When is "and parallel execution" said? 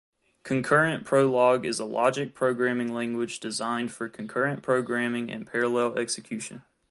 5.29-6.63